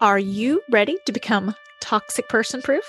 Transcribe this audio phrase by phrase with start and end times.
[0.00, 2.84] Are you ready to become toxic person proof?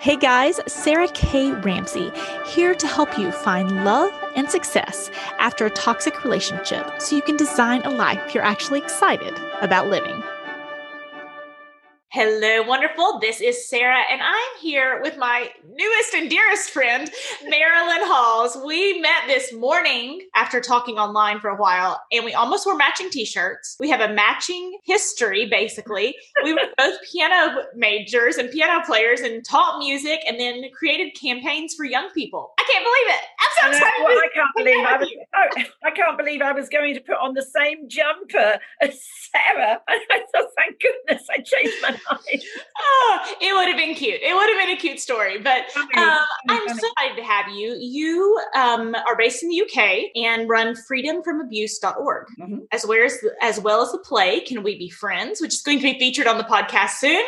[0.00, 1.52] Hey guys, Sarah K.
[1.52, 2.10] Ramsey
[2.46, 7.36] here to help you find love and success after a toxic relationship so you can
[7.36, 10.20] design a life you're actually excited about living.
[12.10, 13.18] Hello, wonderful.
[13.20, 17.10] This is Sarah, and I'm here with my newest and dearest friend,
[17.46, 18.56] Marilyn Hawes.
[18.64, 23.10] We met this morning after talking online for a while, and we almost wore matching
[23.10, 23.76] t shirts.
[23.78, 26.16] We have a matching history, basically.
[26.44, 31.74] We were both piano majors and piano players and taught music and then created campaigns
[31.74, 32.54] for young people.
[32.58, 33.24] I can't believe it.
[33.38, 34.04] I'm so excited.
[34.04, 37.16] Well, I can't believe I was, oh, I can't believe I was going to put
[37.16, 38.98] on the same jumper as
[39.30, 39.82] Sarah.
[39.88, 44.20] I thought, thank goodness I changed my oh, it would have been cute.
[44.22, 45.38] It would have been a cute story.
[45.38, 45.64] But
[45.96, 47.76] um, I'm so excited to have you.
[47.78, 52.58] You um, are based in the UK and run freedomfromabuse.org, mm-hmm.
[52.72, 55.78] as, well as, as well as the play Can We Be Friends, which is going
[55.78, 57.24] to be featured on the podcast soon.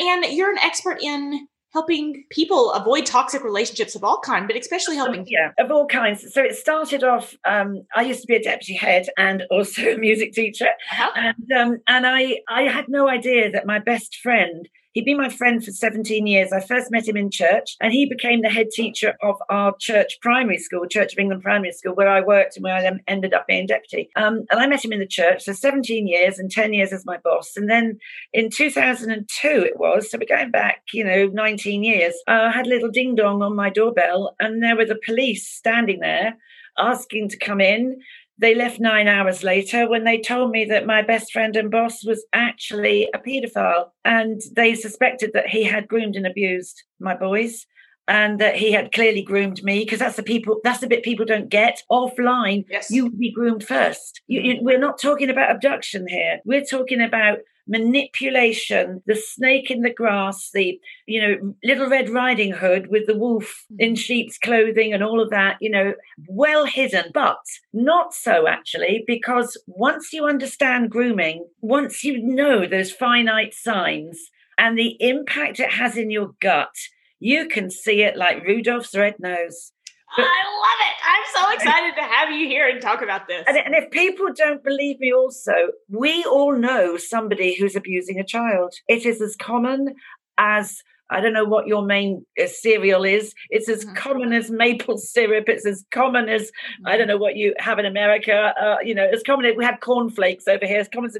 [0.00, 4.96] And you're an expert in helping people avoid toxic relationships of all kinds, but especially
[4.96, 5.26] helping.
[5.26, 6.32] Yeah, of all kinds.
[6.32, 7.34] So it started off.
[7.44, 11.10] Um, I used to be a deputy head and also a music teacher, uh-huh.
[11.16, 15.30] and um, and I I had no idea that my best friend He'd been my
[15.30, 16.52] friend for 17 years.
[16.52, 20.18] I first met him in church, and he became the head teacher of our church
[20.20, 23.32] primary school, Church of England Primary School, where I worked and where I then ended
[23.32, 24.10] up being deputy.
[24.16, 27.06] Um, and I met him in the church, so 17 years and 10 years as
[27.06, 27.56] my boss.
[27.56, 27.98] And then
[28.34, 32.66] in 2002, it was, so we're going back, you know, 19 years, uh, I had
[32.66, 36.36] a little ding dong on my doorbell, and there were the police standing there
[36.78, 38.00] asking to come in
[38.38, 42.04] they left nine hours later when they told me that my best friend and boss
[42.04, 43.90] was actually a paedophile.
[44.04, 47.66] And they suspected that he had groomed and abused my boys
[48.08, 51.24] and that he had clearly groomed me because that's the people that's the bit people
[51.24, 52.90] don't get offline yes.
[52.90, 57.00] you would be groomed first you, you, we're not talking about abduction here we're talking
[57.00, 63.06] about manipulation, the snake in the grass, the, you know, little red riding hood with
[63.06, 63.76] the wolf mm.
[63.78, 65.94] in sheep's clothing and all of that, you know,
[66.26, 67.38] well hidden, but
[67.72, 74.76] not so actually, because once you understand grooming, once you know those finite signs and
[74.76, 76.74] the impact it has in your gut,
[77.20, 79.72] you can see it like Rudolph's red nose.
[80.16, 80.96] I love it.
[81.04, 83.44] I'm so excited to have you here and talk about this.
[83.46, 85.52] And, and, if people don't believe me, also,
[85.88, 88.74] we all know somebody who's abusing a child.
[88.88, 89.94] It is as common
[90.38, 90.82] as.
[91.10, 93.34] I don't know what your main uh, cereal is.
[93.50, 93.96] It's as mm-hmm.
[93.96, 95.46] common as maple syrup.
[95.46, 96.86] It's as common as mm-hmm.
[96.86, 98.54] I don't know what you have in America.
[98.58, 100.80] Uh, you know, as common as we have cornflakes over here.
[100.80, 101.16] As common as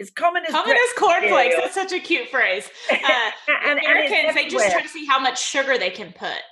[0.00, 1.54] as common as common as cornflakes.
[1.60, 2.68] That's such a cute phrase.
[2.90, 2.96] Uh,
[3.68, 6.42] and, Americans, and they just try to see how much sugar they can put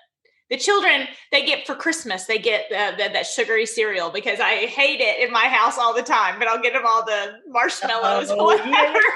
[0.54, 4.66] the children they get for christmas they get uh, the, that sugary cereal because i
[4.66, 8.30] hate it in my house all the time but i'll get them all the marshmallows
[8.30, 8.98] oh, whatever.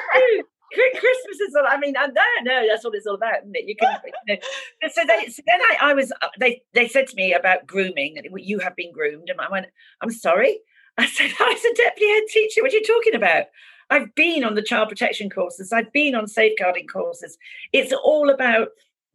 [0.70, 1.00] Yeah.
[1.00, 1.64] Christmas is all.
[1.66, 2.66] I mean, I don't know.
[2.68, 3.64] That's what it's all about, isn't it?
[3.66, 3.88] You can.
[4.26, 4.88] You know.
[4.92, 5.30] So they.
[5.30, 6.12] So then I, I was.
[6.20, 6.60] Uh, they.
[6.74, 8.18] They said to me about grooming.
[8.36, 9.64] You have been groomed, and I went.
[10.02, 10.58] I'm sorry.
[10.98, 12.60] I said I was a deputy head teacher.
[12.60, 13.46] What are you talking about?
[13.90, 15.72] I've been on the child protection courses.
[15.72, 17.38] I've been on safeguarding courses.
[17.72, 18.68] It's all about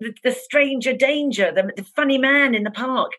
[0.03, 3.11] the, the stranger danger, the, the funny man in the park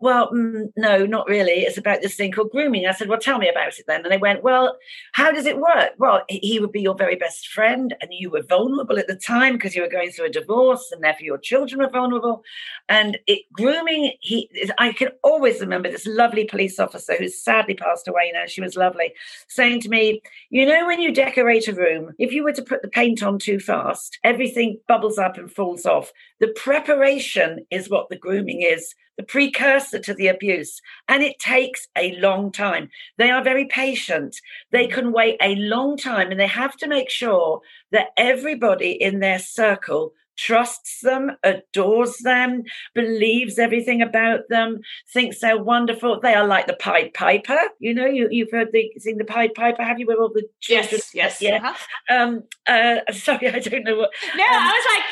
[0.00, 1.62] well, mm, no, not really.
[1.62, 2.86] It's about this thing called grooming.
[2.86, 4.02] I said, well, tell me about it then.
[4.02, 4.76] And they went, well,
[5.12, 5.92] how does it work?
[5.98, 9.54] Well, he would be your very best friend, and you were vulnerable at the time
[9.54, 12.42] because you were going through a divorce, and therefore your children were vulnerable.
[12.88, 18.08] And it grooming, he, I can always remember this lovely police officer who's sadly passed
[18.08, 18.46] away now.
[18.46, 19.12] She was lovely,
[19.48, 22.82] saying to me, you know, when you decorate a room, if you were to put
[22.82, 26.12] the paint on too fast, everything bubbles up and falls off.
[26.40, 30.80] The preparation is what the grooming is the precursor to the abuse.
[31.08, 32.90] And it takes a long time.
[33.18, 34.36] They are very patient.
[34.70, 37.60] They can wait a long time and they have to make sure
[37.92, 42.64] that everybody in their circle trusts them, adores them,
[42.94, 44.80] believes everything about them,
[45.12, 46.20] thinks they're wonderful.
[46.20, 47.58] They are like the Pied Piper.
[47.78, 50.06] You know, you, you've heard the sing the Pied Piper, have you?
[50.06, 50.44] With all the?
[50.68, 51.40] Yes, yes.
[51.40, 51.60] Yeah.
[51.62, 52.16] Uh-huh.
[52.16, 54.10] Um, uh, sorry, I don't know what.
[54.36, 55.04] No, um, I was like,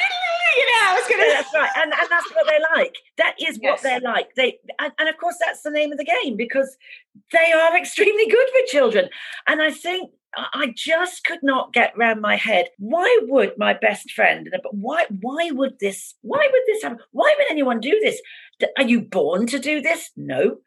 [0.56, 1.32] you know, I was gonna.
[1.32, 2.96] That's right, and and that's what they're like.
[3.18, 4.34] That is what they're like.
[4.36, 6.76] They and, and of course that's the name of the game because
[7.32, 9.08] they are extremely good with children.
[9.46, 12.68] And I think I just could not get round my head.
[12.78, 14.48] Why would my best friend?
[14.70, 15.06] Why?
[15.20, 16.14] Why would this?
[16.22, 16.98] Why would this happen?
[17.10, 18.20] Why would anyone do this?
[18.78, 20.10] Are you born to do this?
[20.16, 20.58] No.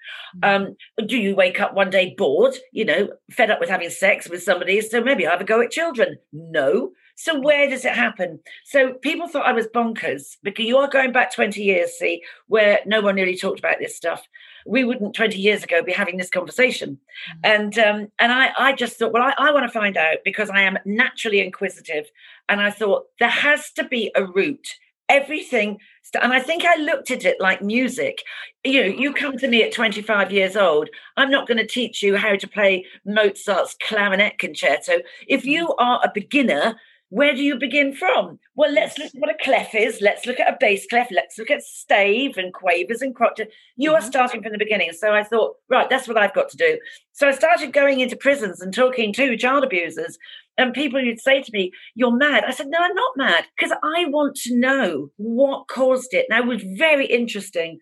[0.43, 0.75] Mm.
[0.97, 2.55] Um, do you wake up one day bored?
[2.71, 5.61] You know, fed up with having sex with somebody, so maybe I have a go
[5.61, 6.17] at children?
[6.31, 6.91] No.
[7.15, 8.39] So where does it happen?
[8.65, 12.79] So people thought I was bonkers because you are going back 20 years, see, where
[12.85, 14.27] no one really talked about this stuff.
[14.65, 16.91] we wouldn't 20 years ago be having this conversation.
[16.91, 17.39] Mm-hmm.
[17.43, 20.49] And um, and I, I just thought, well, I, I want to find out because
[20.49, 22.05] I am naturally inquisitive.
[22.49, 24.67] And I thought there has to be a route
[25.07, 25.77] everything
[26.21, 28.23] and i think i looked at it like music
[28.63, 32.01] you know you come to me at 25 years old i'm not going to teach
[32.01, 34.93] you how to play mozart's clarinet concerto
[35.27, 36.75] if you are a beginner
[37.09, 38.39] where do you begin from?
[38.55, 39.99] Well let's look at what a clef is.
[40.01, 41.07] Let's look at a bass clef.
[41.11, 43.97] Let's look at stave and quavers and crotchet you mm-hmm.
[44.03, 44.91] are starting from the beginning.
[44.93, 46.79] So i thought right that's what i've got to do.
[47.13, 50.17] So i started going into prisons and talking to child abusers
[50.57, 52.43] and people would say to me, You're mad.
[52.45, 56.27] I said, No, I'm not mad because I want to know what caused it.
[56.29, 57.79] Now, it was very interesting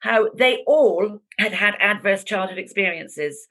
[0.00, 3.46] how they all had had adverse childhood experiences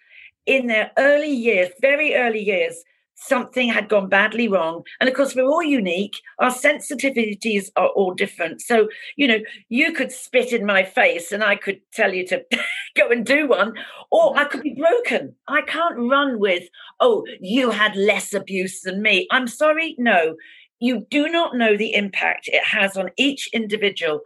[0.46, 2.84] in their early years, very early years
[3.16, 4.84] something had gone badly wrong.
[5.00, 6.14] And of course, we're all unique.
[6.40, 8.62] Our sensitivities are all different.
[8.62, 9.40] So, you know,
[9.70, 12.44] you could spit in my face and I could tell you to
[12.96, 13.74] go and do one,
[14.12, 15.36] or I could be broken.
[15.48, 16.64] I can't run with,
[17.00, 19.28] oh, you had less abuse than me.
[19.32, 19.96] I'm sorry.
[19.98, 20.36] No.
[20.84, 24.20] You do not know the impact it has on each individual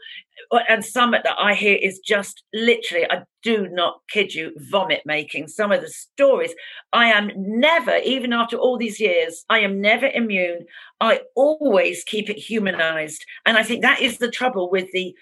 [0.51, 5.03] uh, and some that I hear is just literally, I do not kid you, vomit
[5.05, 5.49] making.
[5.49, 6.55] Some of the stories,
[6.93, 10.65] I am never, even after all these years, I am never immune.
[10.99, 13.23] I always keep it humanized.
[13.45, 15.15] And I think that is the trouble with the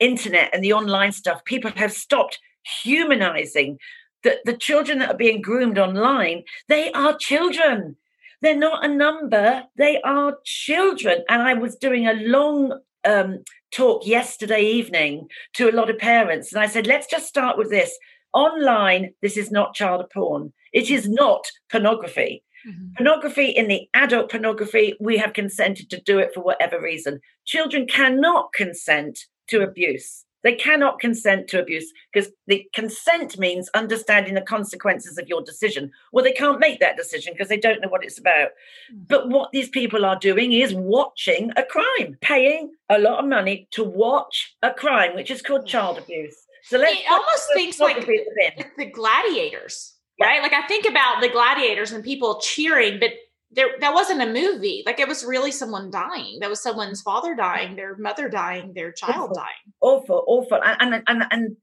[0.00, 1.44] internet and the online stuff.
[1.44, 2.40] People have stopped
[2.82, 3.78] humanizing
[4.22, 7.96] the, the children that are being groomed online, they are children.
[8.42, 11.24] They're not a number, they are children.
[11.28, 16.52] And I was doing a long um, talk yesterday evening to a lot of parents,
[16.52, 17.96] and I said, let's just start with this.
[18.32, 20.52] Online, this is not child porn.
[20.72, 22.44] It is not pornography.
[22.66, 22.92] Mm-hmm.
[22.96, 27.20] Pornography in the adult pornography, we have consented to do it for whatever reason.
[27.46, 30.24] Children cannot consent to abuse.
[30.42, 35.90] They cannot consent to abuse because the consent means understanding the consequences of your decision.
[36.12, 38.50] Well, they can't make that decision because they don't know what it's about.
[38.92, 39.08] Mm.
[39.08, 43.68] But what these people are doing is watching a crime, paying a lot of money
[43.72, 46.36] to watch a crime, which is called child abuse.
[46.64, 50.42] So let's it almost thinks like the gladiators, right?
[50.42, 53.12] Like I think about the gladiators and people cheering, but
[53.52, 54.82] there that wasn't a movie.
[54.86, 56.38] Like it was really someone dying.
[56.40, 59.74] That was someone's father dying their mother dying their child awful, dying.
[59.80, 60.60] Awful awful.
[60.62, 61.56] And, and and and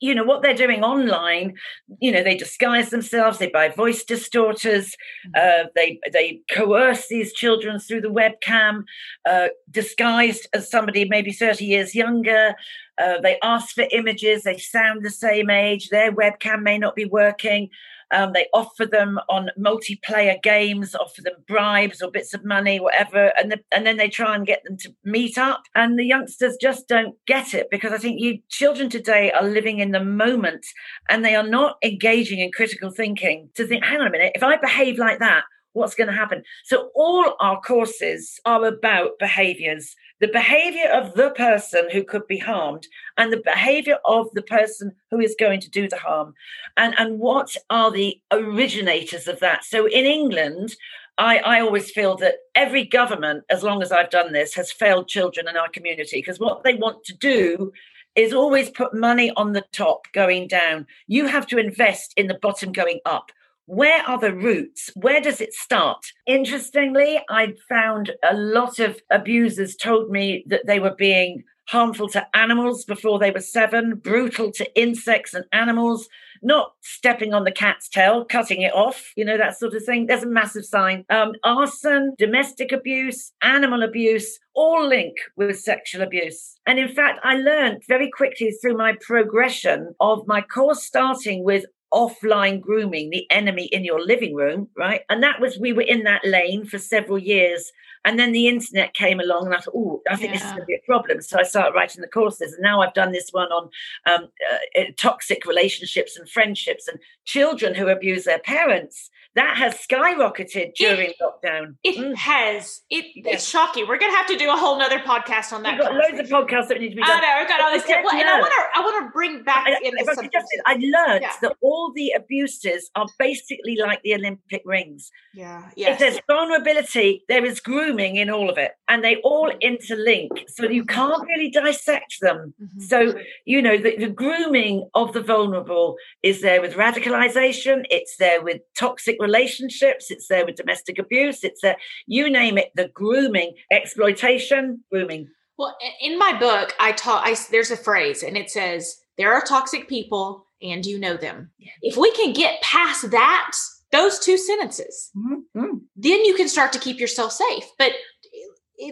[0.00, 1.54] you know what they're doing online
[2.00, 4.96] you know they disguise themselves they buy voice distorters
[5.26, 5.38] mm.
[5.64, 8.82] uh, they they coerce these children through the webcam
[9.28, 12.54] uh, disguised as somebody maybe 30 years younger.
[13.00, 17.04] Uh, they ask for images they sound the same age their webcam may not be
[17.04, 17.68] working
[18.10, 23.32] um, they offer them on multiplayer games, offer them bribes or bits of money, whatever,
[23.38, 25.62] and the, and then they try and get them to meet up.
[25.74, 29.78] And the youngsters just don't get it because I think you children today are living
[29.78, 30.66] in the moment
[31.08, 34.42] and they are not engaging in critical thinking to think, hang on a minute, if
[34.42, 36.42] I behave like that, what's going to happen?
[36.64, 42.38] So all our courses are about behaviors the behavior of the person who could be
[42.38, 42.86] harmed
[43.16, 46.34] and the behavior of the person who is going to do the harm.
[46.76, 49.64] And and what are the originators of that?
[49.64, 50.76] So in england
[51.18, 55.08] I, I always feel that every government, as long as I've done this, has failed
[55.08, 57.72] children in our community because what they want to do
[58.14, 60.86] is always put money on the top going down.
[61.08, 63.32] You have to invest in the bottom going up
[63.68, 64.90] where are the roots?
[64.94, 66.02] Where does it start?
[66.26, 72.26] Interestingly, I found a lot of abusers told me that they were being harmful to
[72.34, 76.08] animals before they were seven, brutal to insects and animals,
[76.42, 80.06] not stepping on the cat's tail, cutting it off, you know, that sort of thing.
[80.06, 81.04] There's a massive sign.
[81.10, 86.58] Um, arson, domestic abuse, animal abuse, all link with sexual abuse.
[86.66, 91.66] And in fact, I learned very quickly through my progression of my course starting with
[91.92, 95.02] offline grooming, the enemy in your living room, right?
[95.08, 97.72] And that was, we were in that lane for several years.
[98.04, 100.38] And then the internet came along, and I thought, oh, I think yeah.
[100.38, 101.20] this is going to be a problem.
[101.20, 102.52] So I started writing the courses.
[102.52, 103.70] And now I've done this one on
[104.06, 104.28] um,
[104.76, 111.10] uh, toxic relationships and friendships and children who abuse their parents that has skyrocketed during
[111.10, 111.76] it, lockdown.
[111.84, 112.14] It mm.
[112.16, 112.82] has.
[112.90, 113.86] It, It's shocking.
[113.86, 115.74] We're going to have to do a whole nother podcast on that.
[115.74, 117.18] We've got loads of podcasts that need to be done.
[117.18, 117.42] I know.
[117.42, 117.84] I've got all this.
[117.86, 118.78] Well, and I want to.
[118.78, 119.66] I want to bring back.
[119.66, 121.32] I, in I, just, I learned yeah.
[121.42, 125.10] that all the abuses are basically like the Olympic rings.
[125.34, 125.70] Yeah.
[125.76, 125.92] Yes.
[125.92, 130.30] If there's vulnerability, there is grooming in all of it, and they all interlink.
[130.48, 132.54] So you can't really dissect them.
[132.60, 132.80] Mm-hmm.
[132.80, 133.14] So
[133.44, 137.84] you know the, the grooming of the vulnerable is there with radicalization.
[137.90, 142.70] It's there with toxic relationships, it's there with domestic abuse, it's there, you name it,
[142.74, 145.28] the grooming, exploitation, grooming.
[145.58, 148.82] Well, in my book, I talk, I, there's a phrase and it says,
[149.18, 151.50] there are toxic people and you know them.
[151.82, 153.52] If we can get past that,
[153.90, 155.78] those two sentences, mm-hmm.
[155.96, 157.64] then you can start to keep yourself safe.
[157.78, 157.92] But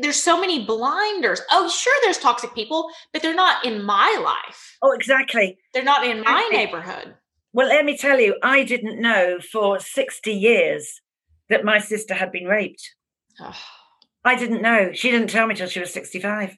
[0.03, 1.41] there's so many blinders.
[1.53, 4.77] Oh, sure, there's toxic people, but they're not in my life.
[4.83, 5.59] Oh, exactly.
[5.73, 7.15] They're not in my neighborhood.
[7.57, 11.01] Well, let me tell you, I didn't know for 60 years
[11.49, 12.95] that my sister had been raped.
[13.41, 13.57] Oh.
[14.27, 14.91] I didn't know.
[14.93, 16.55] She didn't tell me till she was 65.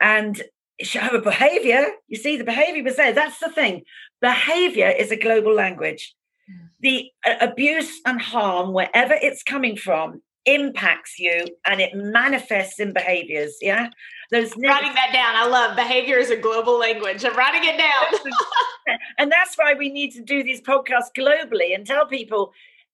[0.00, 0.40] And
[0.80, 3.12] she, her behavior, you see, the behavior was there.
[3.12, 3.82] That's the thing.
[4.22, 6.14] Behavior is a global language.
[6.48, 6.66] Hmm.
[6.80, 12.94] The uh, abuse and harm, wherever it's coming from, impacts you and it manifests in
[12.94, 13.56] behaviors.
[13.60, 13.90] Yeah.
[14.30, 15.36] Those writing that down.
[15.36, 17.24] I love behavior is a global language.
[17.24, 18.98] I'm writing it down.
[19.18, 22.52] and that's why we need to do these podcasts globally and tell people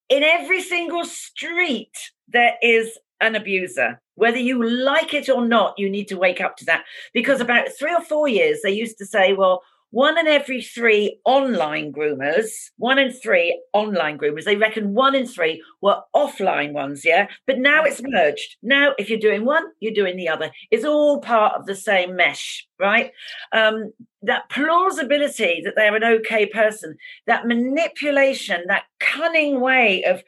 [0.08, 1.96] in every single street
[2.28, 4.00] there is an abuser.
[4.16, 6.84] Whether you like it or not, you need to wake up to that.
[7.14, 9.62] Because about three or four years, they used to say, well,
[9.92, 15.26] one in every three online groomers, one in three online groomers, they reckon one in
[15.26, 17.28] three were offline ones, yeah?
[17.46, 18.56] But now it's merged.
[18.62, 20.50] Now, if you're doing one, you're doing the other.
[20.70, 23.12] It's all part of the same mesh, right?
[23.52, 26.96] Um, that plausibility that they're an okay person,
[27.26, 30.22] that manipulation, that cunning way of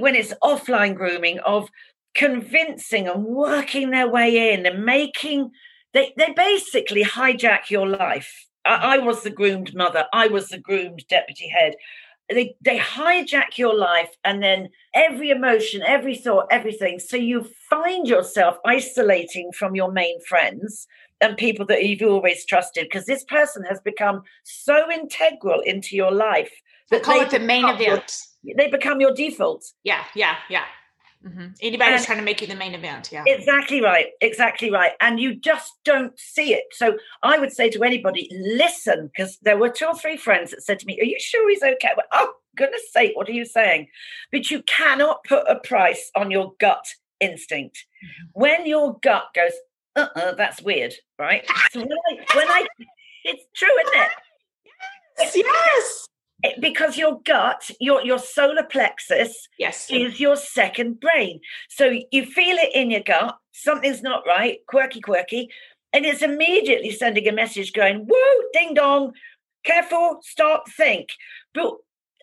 [0.00, 1.68] when it's offline grooming, of
[2.14, 5.50] convincing and working their way in and making
[5.92, 10.06] they, they basically hijack your life I, I was the groomed mother.
[10.12, 11.74] I was the groomed deputy head.
[12.28, 17.00] They, they hijack your life and then every emotion, every thought, everything.
[17.00, 20.86] So you find yourself isolating from your main friends
[21.20, 26.12] and people that you've always trusted because this person has become so integral into your
[26.12, 26.52] life
[26.90, 28.16] that I call it the main event.
[28.42, 29.64] Your, they become your default.
[29.82, 30.64] Yeah, yeah, yeah.
[31.26, 31.48] Mm-hmm.
[31.60, 33.10] Anybody's trying to make you the main event.
[33.12, 33.24] Yeah.
[33.26, 34.08] Exactly right.
[34.22, 34.92] Exactly right.
[35.00, 36.64] And you just don't see it.
[36.72, 40.62] So I would say to anybody, listen, because there were two or three friends that
[40.62, 41.90] said to me, Are you sure he's okay?
[41.94, 43.88] Well, oh, goodness sake, what are you saying?
[44.32, 46.86] But you cannot put a price on your gut
[47.20, 47.84] instinct.
[48.02, 48.40] Mm-hmm.
[48.40, 49.52] When your gut goes,
[49.96, 51.46] uh uh-uh, that's weird, right?
[51.72, 52.66] So when I, when I,
[53.24, 54.10] it's true, isn't it?
[55.18, 55.36] Yes.
[55.36, 56.09] yes
[56.60, 62.56] because your gut your your solar plexus yes is your second brain so you feel
[62.56, 65.48] it in your gut something's not right quirky quirky
[65.92, 69.12] and it's immediately sending a message going whoa ding dong
[69.64, 71.08] careful stop think
[71.54, 71.74] but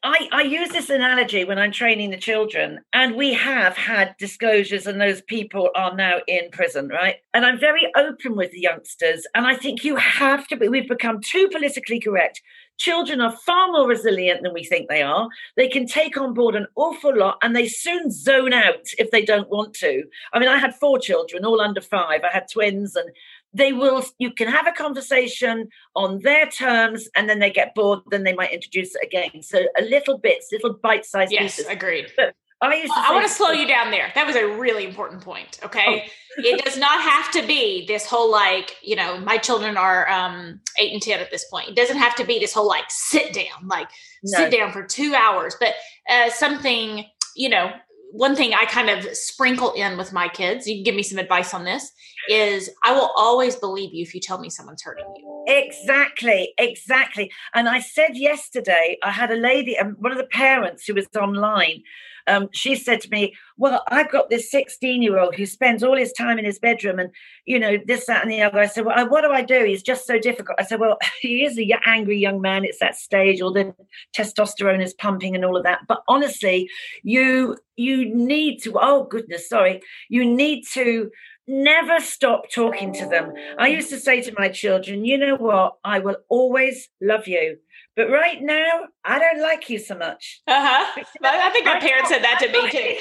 [0.04, 4.86] I, I use this analogy when I'm training the children, and we have had disclosures,
[4.86, 7.16] and those people are now in prison, right?
[7.34, 10.88] And I'm very open with the youngsters, and I think you have to be, we've
[10.88, 12.42] become too politically correct.
[12.78, 15.30] Children are far more resilient than we think they are.
[15.56, 19.24] They can take on board an awful lot, and they soon zone out if they
[19.24, 20.04] don't want to.
[20.34, 22.22] I mean, I had four children, all under five.
[22.24, 23.10] I had twins, and
[23.54, 28.00] they will you can have a conversation on their terms and then they get bored
[28.12, 31.66] then they might introduce it again so a little bits little bite-sized yes pieces.
[31.68, 34.12] agreed but I, used to I want to slow you down there.
[34.16, 35.60] That was a really important point.
[35.64, 36.06] Okay.
[36.06, 36.12] Oh.
[36.38, 40.60] it does not have to be this whole like, you know, my children are um,
[40.80, 41.70] eight and 10 at this point.
[41.70, 43.90] It doesn't have to be this whole like sit down, like
[44.24, 44.40] no.
[44.40, 45.76] sit down for two hours, but
[46.10, 47.72] uh, something, you know,
[48.12, 51.20] one thing I kind of sprinkle in with my kids, you can give me some
[51.20, 51.92] advice on this,
[52.30, 55.46] is I will always believe you if you tell me someone's hurting you.
[55.48, 57.32] Exactly, exactly.
[57.54, 61.08] And I said yesterday, I had a lady, um, one of the parents who was
[61.20, 61.84] online,
[62.28, 65.98] um, she said to me, Well, I've got this 16 year old who spends all
[65.98, 67.12] his time in his bedroom and,
[67.46, 68.60] you know, this, that, and the other.
[68.60, 69.64] I said, Well, what do I do?
[69.66, 70.60] He's just so difficult.
[70.60, 72.66] I said, Well, he is a angry young man.
[72.66, 73.74] It's that stage, all the
[74.16, 75.82] testosterone is pumping and all of that.
[75.88, 76.70] But honestly,
[77.04, 81.12] you you need to, oh goodness, sorry, you need to
[81.48, 83.34] never stop talking to them.
[83.58, 85.76] I used to say to my children, you know what?
[85.84, 87.58] I will always love you.
[87.98, 90.42] But right now, I don't like you so much.
[90.48, 91.04] Uh-huh.
[91.24, 92.96] I think my parents said that to me too.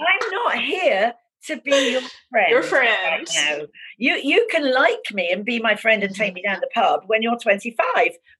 [0.00, 1.14] I'm not here
[1.46, 2.46] to be your friend.
[2.50, 3.26] Your friend.
[3.36, 3.66] Right
[3.98, 7.00] you you can like me and be my friend and take me down the pub
[7.06, 7.76] when you're 25.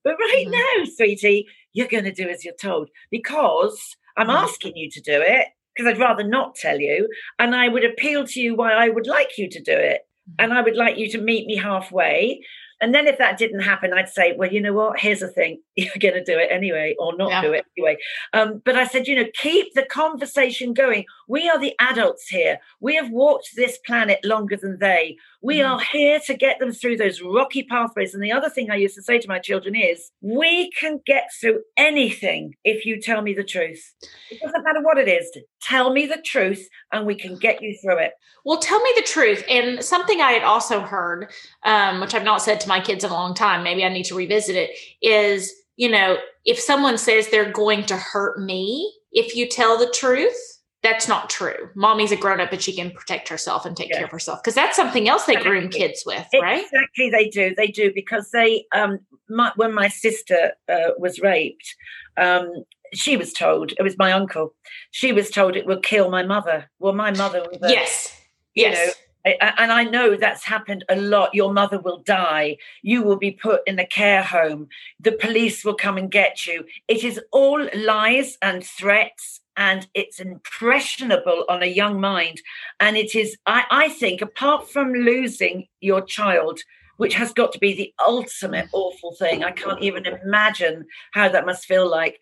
[0.03, 0.51] But right mm-hmm.
[0.51, 4.43] now, sweetie, you're going to do as you're told because I'm mm-hmm.
[4.45, 7.09] asking you to do it because I'd rather not tell you.
[7.39, 10.01] And I would appeal to you why I would like you to do it.
[10.29, 10.43] Mm-hmm.
[10.43, 12.41] And I would like you to meet me halfway.
[12.83, 14.99] And then if that didn't happen, I'd say, well, you know what?
[14.99, 15.61] Here's the thing.
[15.77, 17.41] You're going to do it anyway or not yeah.
[17.41, 17.97] do it anyway.
[18.33, 21.05] Um, but I said, you know, keep the conversation going.
[21.29, 22.59] We are the adults here.
[22.81, 25.15] We have walked this planet longer than they.
[25.43, 25.69] We mm.
[25.69, 28.13] are here to get them through those rocky pathways.
[28.13, 31.29] And the other thing I used to say to my children is, we can get
[31.39, 33.93] through anything if you tell me the truth.
[34.31, 35.29] It doesn't matter what it is.
[35.61, 38.13] Tell me the truth and we can get you through it.
[38.45, 39.43] Well, tell me the truth.
[39.49, 41.31] And something I had also heard,
[41.63, 44.05] um, which I've not said to my kids in a long time, maybe I need
[44.05, 44.71] to revisit it,
[45.01, 49.91] is you know, if someone says they're going to hurt me if you tell the
[49.93, 50.52] truth,
[50.83, 51.69] that's not true.
[51.75, 53.97] Mommy's a grown up but she can protect herself and take yeah.
[53.97, 56.63] care of herself because that's something else they groom kids with, right?
[56.63, 57.55] Exactly, they do.
[57.55, 58.99] They do because they, um,
[59.29, 61.75] my, when my sister uh, was raped,
[62.17, 64.53] um, she was told it was my uncle.
[64.91, 66.69] She was told it would kill my mother.
[66.79, 68.15] Well, my mother was a, yes,
[68.53, 68.87] yes.
[68.87, 68.93] Know,
[69.25, 71.33] and I know that's happened a lot.
[71.33, 72.57] Your mother will die.
[72.81, 74.67] You will be put in a care home.
[74.99, 76.65] The police will come and get you.
[76.89, 82.41] It is all lies and threats and it's impressionable on a young mind.
[82.79, 86.59] And it is, I, I think, apart from losing your child,
[86.97, 91.45] which has got to be the ultimate awful thing, I can't even imagine how that
[91.45, 92.19] must feel like.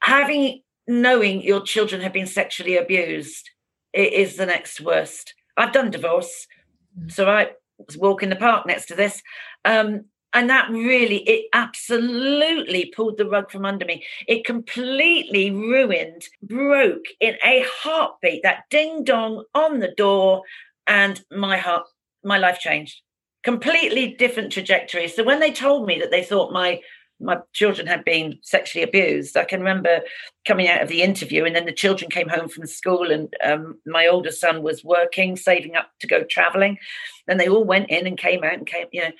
[0.00, 3.50] Having, knowing your children have been sexually abused,
[3.92, 5.34] it is the next worst.
[5.56, 6.46] I've done divorce.
[6.98, 7.12] Mm.
[7.12, 9.22] So I was walking the park next to this.
[9.64, 16.24] Um, and that really it absolutely pulled the rug from under me it completely ruined
[16.42, 20.42] broke in a heartbeat that ding dong on the door
[20.86, 21.86] and my heart
[22.22, 23.00] my life changed
[23.42, 26.80] completely different trajectory so when they told me that they thought my
[27.20, 29.36] my children had been sexually abused.
[29.36, 30.00] I can remember
[30.44, 33.78] coming out of the interview, and then the children came home from school, and um,
[33.86, 36.76] my older son was working, saving up to go traveling.
[37.28, 39.12] And they all went in and came out and came, you know,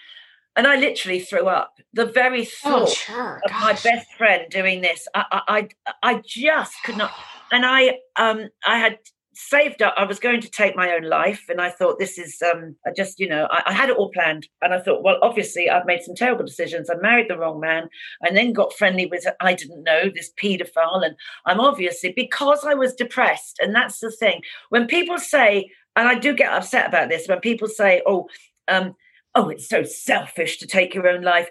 [0.56, 1.78] and I literally threw up.
[1.92, 3.42] The very oh, thought oh, sure.
[3.44, 5.68] of my best friend doing this, I, I,
[6.02, 7.12] I just could not.
[7.52, 8.98] And I, um, I had
[9.34, 9.94] saved up.
[9.96, 12.90] I was going to take my own life, and I thought this is, um, I
[12.96, 14.48] just, you know, I, I had it all planned.
[14.62, 16.90] And I thought, well, obviously, I've made some terrible decisions.
[16.90, 17.88] I married the wrong man,
[18.22, 21.14] and then got friendly with I didn't know this paedophile, and
[21.46, 24.40] I'm obviously because I was depressed, and that's the thing.
[24.70, 28.28] When people say, and I do get upset about this, when people say, oh.
[28.66, 28.94] Um,
[29.34, 31.48] oh, it's so selfish to take your own life.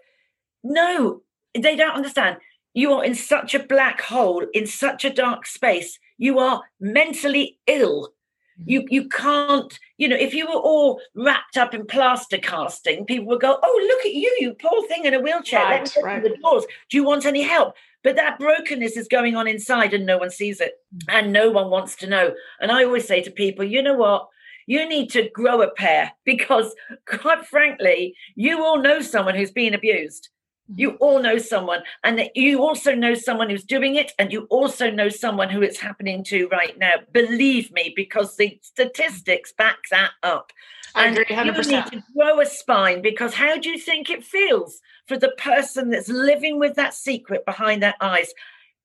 [0.63, 1.21] No,
[1.53, 2.37] they don't understand.
[2.73, 5.99] You are in such a black hole, in such a dark space.
[6.17, 8.13] You are mentally ill.
[8.59, 8.69] Mm-hmm.
[8.69, 13.27] You you can't, you know, if you were all wrapped up in plaster casting, people
[13.27, 15.63] would go, Oh, look at you, you poor thing in a wheelchair.
[15.63, 16.23] Right, Let me right.
[16.23, 16.65] the doors.
[16.89, 17.75] Do you want any help?
[18.03, 20.73] But that brokenness is going on inside and no one sees it.
[20.95, 21.17] Mm-hmm.
[21.17, 22.33] And no one wants to know.
[22.59, 24.27] And I always say to people, you know what?
[24.65, 26.73] You need to grow a pair because,
[27.05, 30.29] quite frankly, you all know someone who's being abused.
[30.75, 31.03] You mm-hmm.
[31.03, 34.89] all know someone, and that you also know someone who's doing it, and you also
[34.89, 36.93] know someone who it's happening to right now.
[37.11, 40.51] Believe me, because the statistics back that up.
[40.95, 41.65] I and agree, 100%.
[41.65, 45.33] you need to grow a spine because how do you think it feels for the
[45.37, 48.33] person that's living with that secret behind their eyes?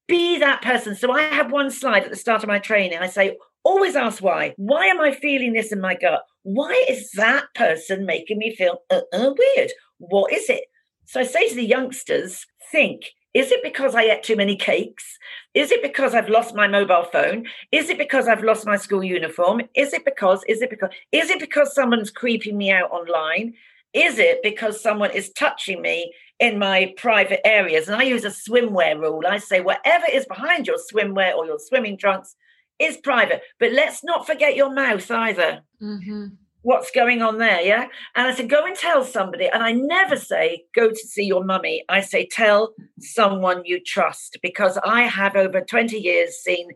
[0.06, 0.96] Be that person.
[0.96, 2.98] So I have one slide at the start of my training.
[2.98, 3.36] I say,
[3.68, 4.54] always ask why.
[4.56, 6.22] Why am I feeling this in my gut?
[6.42, 9.70] Why is that person making me feel uh, uh, weird?
[9.98, 10.64] What is it?
[11.04, 13.02] So I say to the youngsters, think.
[13.34, 15.04] Is it because I ate too many cakes?
[15.52, 17.46] Is it because I've lost my mobile phone?
[17.70, 19.60] Is it because I've lost my school uniform?
[19.74, 23.52] Is it because, is it because, is it because someone's creeping me out online?
[23.92, 27.86] Is it because someone is touching me in my private areas?
[27.86, 29.22] And I use a swimwear rule.
[29.28, 32.34] I say, whatever is behind your swimwear or your swimming trunks,
[32.78, 33.42] is private.
[33.58, 35.62] But let's not forget your mouth either.
[35.82, 36.26] Mm-hmm.
[36.62, 37.60] What's going on there?
[37.60, 37.86] Yeah.
[38.14, 39.46] And I said, go and tell somebody.
[39.46, 41.84] And I never say, go to see your mummy.
[41.88, 46.68] I say, tell someone you trust because I have over 20 years seen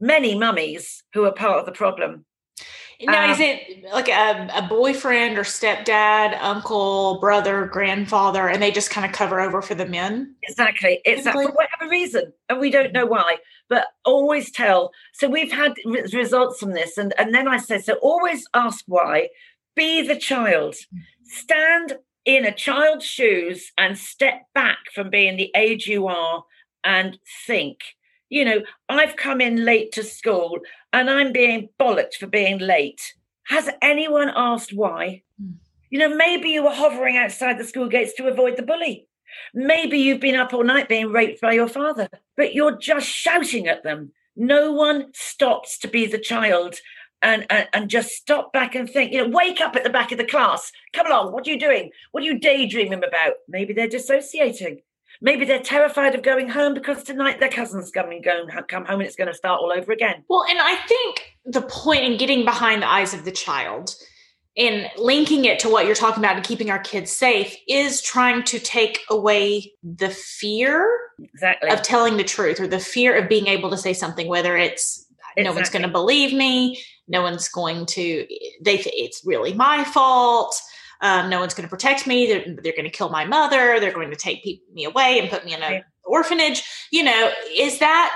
[0.00, 2.24] many mummies who are part of the problem.
[3.04, 8.70] Now, um, is it like a, a, boyfriend or stepdad, uncle, brother, grandfather, and they
[8.70, 10.34] just kind of cover over for the men?
[10.42, 11.00] Exactly.
[11.04, 13.38] It's that for whatever reason, and we don't know why.
[13.68, 14.92] But always tell.
[15.14, 18.84] So we've had re- results from this, and and then I said, so always ask
[18.86, 19.28] why.
[19.74, 20.76] Be the child.
[21.24, 26.44] Stand in a child's shoes and step back from being the age you are,
[26.84, 27.78] and think
[28.32, 30.58] you know, I've come in late to school
[30.92, 33.14] and I'm being bollocked for being late.
[33.44, 35.22] Has anyone asked why?
[35.42, 35.54] Mm.
[35.90, 39.08] You know, maybe you were hovering outside the school gates to avoid the bully.
[39.54, 43.66] Maybe you've been up all night being raped by your father, but you're just shouting
[43.66, 44.12] at them.
[44.36, 46.76] No one stops to be the child
[47.20, 50.12] and, and, and just stop back and think, you know, wake up at the back
[50.12, 50.72] of the class.
[50.92, 51.90] Come along, what are you doing?
[52.10, 53.34] What are you daydreaming about?
[53.48, 54.80] Maybe they're dissociating.
[55.22, 59.06] Maybe they're terrified of going home because tonight their cousin's coming, going come home, and
[59.06, 60.24] it's going to start all over again.
[60.28, 63.94] Well, and I think the point in getting behind the eyes of the child
[64.56, 68.42] and linking it to what you're talking about and keeping our kids safe is trying
[68.42, 71.70] to take away the fear exactly.
[71.70, 75.06] of telling the truth or the fear of being able to say something, whether it's
[75.18, 75.44] exactly.
[75.44, 78.26] no one's going to believe me, no one's going to,
[78.60, 80.60] they it's really my fault
[81.02, 82.26] Um, no one's going to protect me.
[82.26, 83.78] They're, they're going to kill my mother.
[83.78, 86.62] They're going to take me away and put me in an orphanage.
[86.90, 88.14] You know, is that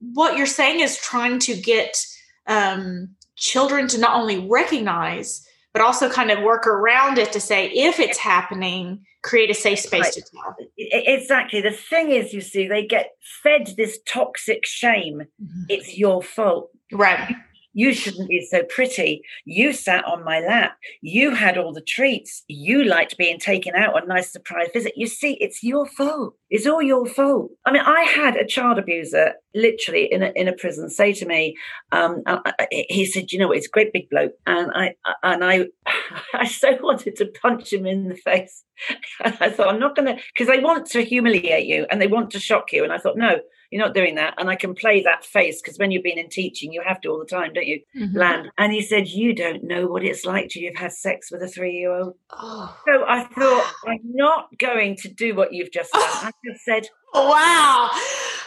[0.00, 0.80] what you're saying?
[0.80, 2.04] Is trying to get
[2.46, 7.68] um, children to not only recognize but also kind of work around it to say
[7.70, 10.12] if it's happening create a safe space right.
[10.12, 13.10] to tell exactly the thing is you see they get
[13.42, 15.62] fed this toxic shame mm-hmm.
[15.68, 17.34] it's your fault right
[17.74, 19.22] you shouldn't be so pretty.
[19.44, 20.76] You sat on my lap.
[21.02, 22.42] You had all the treats.
[22.46, 24.94] You liked being taken out on nice surprise visit.
[24.96, 26.34] You see, it's your fault.
[26.50, 27.50] It's all your fault.
[27.66, 31.26] I mean, I had a child abuser literally in a, in a prison say to
[31.26, 31.56] me,
[31.90, 34.32] um, I, I, he said, you know, it's a great big bloke.
[34.46, 35.66] And I, and I,
[36.34, 38.64] I so wanted to punch him in the face.
[39.24, 42.30] I thought, I'm not going to, because they want to humiliate you and they want
[42.30, 42.84] to shock you.
[42.84, 43.38] And I thought, no,
[43.70, 44.34] you're not doing that.
[44.38, 47.08] And I can play that face because when you've been in teaching, you have to
[47.08, 47.80] all the time, don't you?
[47.96, 48.16] Mm-hmm.
[48.16, 48.50] Land.
[48.58, 51.48] And he said, You don't know what it's like to have had sex with a
[51.48, 52.14] three year old.
[52.30, 52.76] Oh.
[52.86, 56.02] So I thought, I'm not going to do what you've just done.
[56.02, 57.90] I just said, Wow.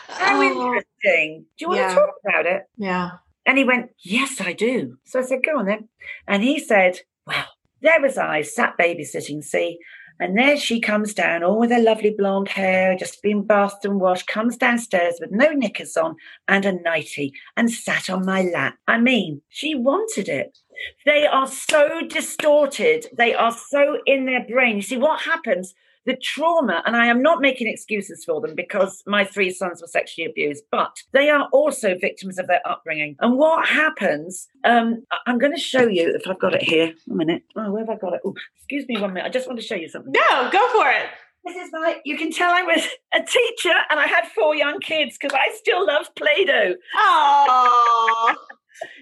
[0.08, 0.42] How oh.
[0.42, 1.46] interesting.
[1.58, 1.90] Do you want yeah.
[1.90, 2.64] to talk about it?
[2.78, 3.10] Yeah.
[3.46, 4.98] And he went, Yes, I do.
[5.06, 5.90] So I said, Go on then.
[6.28, 7.46] And he said, Well,
[7.82, 9.80] there was I sat babysitting, see,
[10.20, 14.00] and there she comes down, all with her lovely blonde hair, just been bathed and
[14.00, 16.16] washed, comes downstairs with no knickers on
[16.48, 18.76] and a nightie and sat on my lap.
[18.88, 20.58] I mean, she wanted it.
[21.06, 23.08] They are so distorted.
[23.18, 24.78] They are so in their brain.
[24.78, 25.74] You see, what happens
[26.08, 29.88] the trauma, and I am not making excuses for them because my three sons were
[29.88, 33.18] sexually abused, but they are also victims of their upbringing.
[33.20, 36.94] And what happens, um, I'm going to show you if I've got it here.
[37.12, 37.44] A minute.
[37.58, 38.22] Oh, where have I got it?
[38.26, 39.28] Ooh, excuse me one minute.
[39.28, 40.14] I just want to show you something.
[40.14, 41.08] No, go for it.
[41.46, 44.80] This is my, you can tell I was a teacher and I had four young
[44.80, 46.76] kids because I still love Play Doh.
[46.96, 48.36] Oh.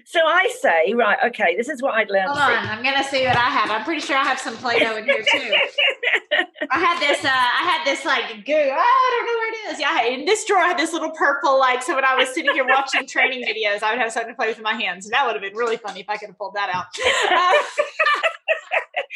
[0.04, 2.28] So I say, right, okay, this is what I'd learned.
[2.28, 3.70] Hold on, I'm gonna see what I have.
[3.70, 5.54] I'm pretty sure I have some Play-Doh in here too.
[6.70, 8.52] I had this, uh, I had this like goo.
[8.54, 9.80] Oh, I don't know where it is.
[9.80, 12.52] Yeah, in this drawer, I had this little purple, like, so when I was sitting
[12.52, 15.06] here watching training videos, I would have something to play with in my hands.
[15.06, 16.86] And that would have been really funny if I could have pulled that out.
[17.30, 18.22] Uh,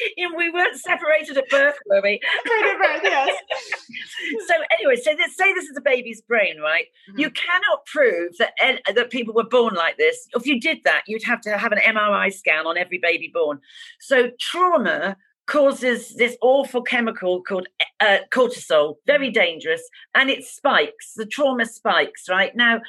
[0.37, 2.21] we weren't separated at birth, were we?
[2.47, 3.39] yes.
[4.47, 6.87] so anyway, so this, say this is a baby's brain, right?
[7.11, 7.21] Mm-hmm.
[7.21, 8.53] You cannot prove that
[8.95, 10.29] that people were born like this.
[10.35, 13.61] If you did that, you'd have to have an MRI scan on every baby born.
[14.01, 15.17] So trauma
[15.51, 17.67] causes this awful chemical called
[17.99, 19.83] uh, cortisol, very dangerous,
[20.15, 21.15] and it spikes.
[21.17, 22.55] The trauma spikes, right?
[22.55, 22.81] Now,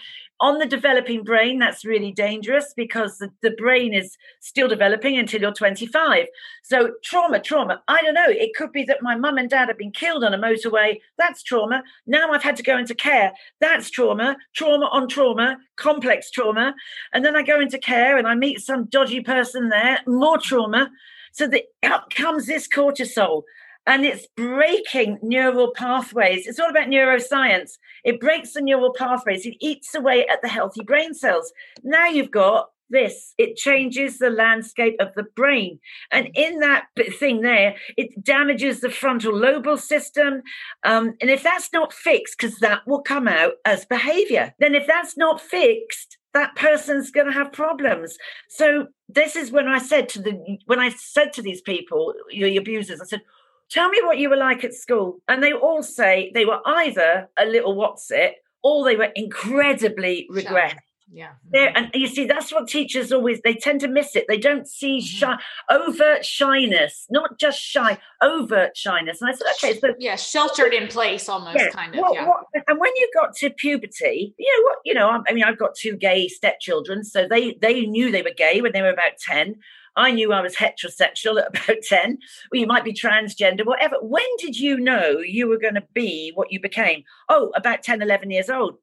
[0.42, 5.40] on the developing brain, that's really dangerous because the, the brain is still developing until
[5.40, 6.26] you're 25.
[6.64, 7.84] So, trauma, trauma.
[7.88, 8.28] I don't know.
[8.28, 11.00] It could be that my mum and dad have been killed on a motorway.
[11.18, 11.84] That's trauma.
[12.08, 13.34] Now I've had to go into care.
[13.60, 14.36] That's trauma.
[14.56, 16.74] Trauma on trauma, complex trauma.
[17.14, 20.90] And then I go into care and I meet some dodgy person there, more trauma.
[21.34, 23.44] So, the, out comes this cortisol
[23.88, 26.48] and it's breaking neural pathways.
[26.48, 27.72] It's all about neuroscience.
[28.04, 31.52] It breaks the neural pathways, it eats away at the healthy brain cells.
[31.84, 35.80] Now you've got this it changes the landscape of the brain
[36.12, 36.86] and in that
[37.18, 40.42] thing there it damages the frontal lobal system
[40.84, 44.86] um, and if that's not fixed because that will come out as behavior then if
[44.86, 48.18] that's not fixed that person's going to have problems
[48.50, 52.60] so this is when i said to the when i said to these people your
[52.60, 53.22] abusers i said
[53.72, 55.20] Tell me what you were like at school.
[55.28, 60.28] And they all say they were either a little what's it or they were incredibly
[60.30, 60.76] regressed.
[61.14, 61.32] Yeah.
[61.52, 64.26] They're, and you see, that's what teachers always they tend to miss it.
[64.30, 65.06] They don't see mm-hmm.
[65.06, 65.38] shy
[65.70, 69.22] overt shyness, not just shy, overt shyness.
[69.22, 72.00] And I said, okay, so yeah, sheltered in place almost yeah, kind of.
[72.00, 72.28] What, yeah.
[72.28, 75.60] What, and when you got to puberty, you know what, you know, I mean, I've
[75.60, 79.18] got two gay stepchildren, so they they knew they were gay when they were about
[79.20, 79.56] 10.
[79.96, 82.18] I knew I was heterosexual at about 10,
[82.52, 83.96] or you might be transgender, whatever.
[84.02, 87.04] When did you know you were going to be what you became?
[87.30, 88.76] Oh, about 10, 11 years old.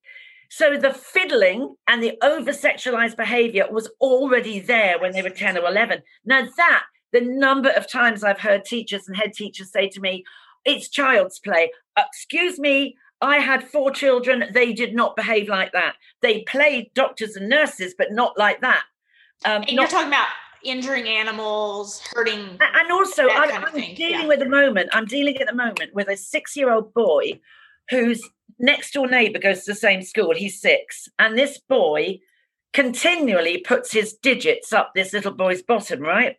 [0.51, 5.59] So the fiddling and the over sexualized behavior was already there when they were 10
[5.59, 6.03] or 11.
[6.25, 10.25] Now, that, the number of times I've heard teachers and head teachers say to me,
[10.65, 11.71] it's child's play.
[11.99, 14.45] Excuse me, I had four children.
[14.53, 15.97] They did not behave like that.
[16.23, 18.85] They played doctors and nurses, but not like that.
[19.45, 20.29] Um, and not- you're talking about
[20.65, 24.27] injuring animals, hurting, and also I'm, I'm dealing yeah.
[24.27, 24.91] with the moment.
[24.93, 27.41] I'm dealing at the moment with a six-year-old boy
[27.91, 28.23] whose
[28.59, 30.35] next door neighbor goes to the same school.
[30.35, 32.21] He's six, and this boy
[32.73, 36.37] continually puts his digits up this little boy's bottom, right?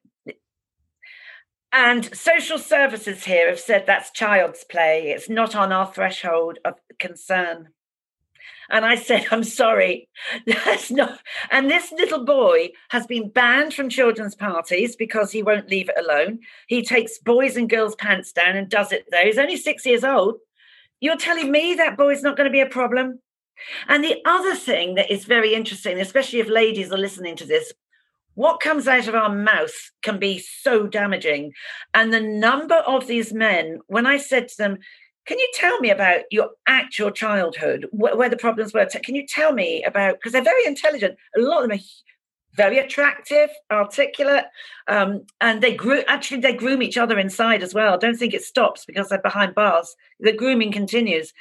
[1.72, 5.12] And social services here have said that's child's play.
[5.12, 7.70] It's not on our threshold of concern.
[8.70, 10.10] And I said, I'm sorry,
[10.46, 11.20] that's not.
[11.52, 16.00] And this little boy has been banned from children's parties because he won't leave it
[16.00, 16.40] alone.
[16.68, 19.26] He takes boys' and girls' pants down and does it there.
[19.26, 20.36] He's only six years old.
[21.00, 23.20] You're telling me that boy's not going to be a problem?
[23.88, 27.74] And the other thing that is very interesting, especially if ladies are listening to this,
[28.36, 31.52] what comes out of our mouth can be so damaging.
[31.94, 34.78] And the number of these men, when I said to them,
[35.26, 38.86] can you tell me about your actual childhood, wh- where the problems were?
[38.86, 41.84] Can you tell me about, because they're very intelligent, a lot of them are
[42.56, 44.46] very attractive, articulate,
[44.88, 46.04] um, and they grew.
[46.08, 47.94] Actually, they groom each other inside as well.
[47.94, 49.96] I don't think it stops because they're behind bars.
[50.20, 51.32] The grooming continues.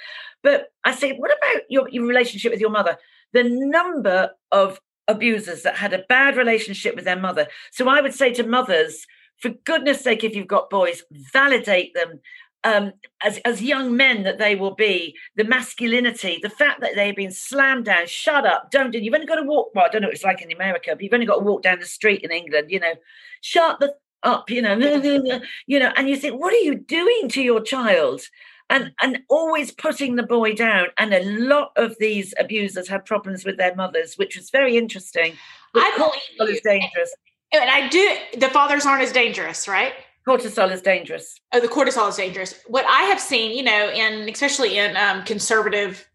[0.43, 2.99] But I say, what about your, your relationship with your mother?
[3.33, 7.49] The number of abusers that had a bad relationship with their mother.
[7.73, 9.07] So I would say to mothers,
[9.39, 12.21] for goodness sake, if you've got boys, validate them,
[12.65, 12.93] um,
[13.23, 17.31] as, as young men that they will be, the masculinity, the fact that they've been
[17.31, 18.99] slammed down, shut up, don't do.
[18.99, 19.71] You've only got to walk.
[19.75, 21.63] Well, I don't know what it's like in America, but you've only got to walk
[21.63, 22.71] down the street in England.
[22.71, 22.95] You know,
[23.41, 24.51] shut the up.
[24.51, 24.77] You know,
[25.67, 28.23] you know, and you think, what are you doing to your child?
[28.71, 30.89] And and always putting the boy down.
[30.99, 35.35] And a lot of these abusers had problems with their mothers, which was very interesting.
[35.75, 37.15] I believe it's dangerous.
[37.53, 38.17] And I do.
[38.39, 39.95] The fathers aren't as dangerous, right?
[40.29, 41.41] Cortisol is dangerous.
[41.53, 42.55] Oh, the cortisol is dangerous.
[42.67, 46.09] What I have seen, you know, in especially in um, conservative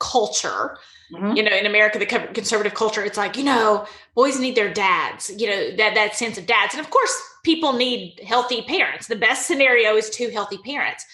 [0.00, 0.78] culture,
[1.12, 1.36] mm-hmm.
[1.36, 5.30] you know, in America, the conservative culture, it's like, you know, boys need their dads,
[5.36, 9.06] you know, that that sense of dads, and of course, people need healthy parents.
[9.06, 11.04] The best scenario is two healthy parents.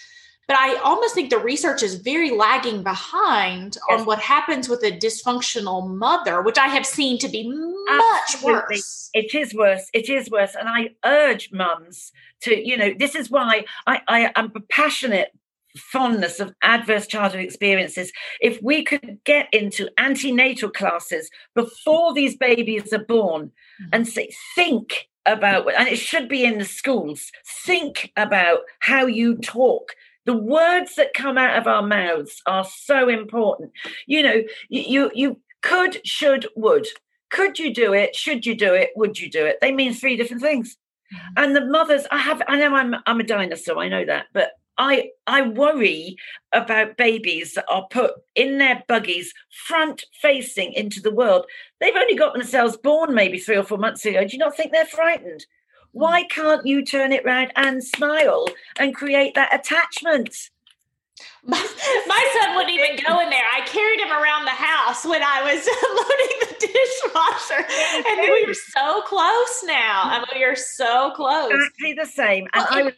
[0.47, 3.99] But I almost think the research is very lagging behind yes.
[3.99, 8.75] on what happens with a dysfunctional mother, which I have seen to be much Absolutely.
[8.75, 9.09] worse.
[9.13, 9.89] It is worse.
[9.93, 10.55] It is worse.
[10.55, 15.31] And I urge mums to, you know, this is why I, I am passionate
[15.77, 22.93] fondness of adverse childhood experiences if we could get into antenatal classes before these babies
[22.93, 23.47] are born
[23.81, 23.89] mm-hmm.
[23.91, 27.31] and say think about and it should be in the schools
[27.65, 29.93] think about how you talk
[30.25, 33.71] the words that come out of our mouths are so important
[34.07, 36.87] you know you you could should would
[37.29, 40.15] could you do it should you do it would you do it they mean three
[40.15, 40.77] different things
[41.13, 41.33] mm-hmm.
[41.37, 44.51] and the mothers i have i know i'm i'm a dinosaur i know that but
[44.77, 46.17] I I worry
[46.51, 49.33] about babies that are put in their buggies
[49.67, 51.45] front facing into the world.
[51.79, 54.25] They've only got themselves born maybe three or four months ago.
[54.25, 55.45] Do you not think they're frightened?
[55.95, 60.49] Why can't you turn it round and smile and create that attachment?
[61.41, 61.55] My,
[62.07, 63.45] my, son wouldn't even go in there.
[63.55, 67.65] I carried him around the house when I was loading the dishwasher.
[68.09, 70.01] And we were so close now.
[70.03, 71.53] I mean, we are so close.
[71.53, 72.49] Exactly the same.
[72.53, 72.93] And well, I was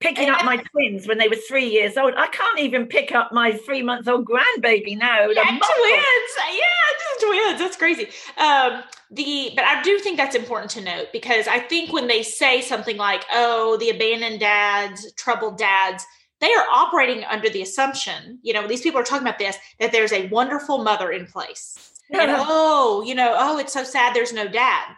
[0.00, 2.14] picking up my twins when they were three years old.
[2.16, 5.26] I can't even pick up my three month old grandbaby now.
[5.28, 6.32] Yeah, twins.
[6.52, 7.58] Yeah, twins.
[7.58, 8.08] That's crazy.
[8.36, 12.22] Um, the but I do think that's important to note because I think when they
[12.22, 16.04] say something like, "Oh, the abandoned dads, troubled dads,"
[16.40, 19.92] they are operating under the assumption, you know, these people are talking about this that
[19.92, 21.92] there's a wonderful mother in place.
[22.10, 24.94] and oh, you know, oh, it's so sad there's no dad.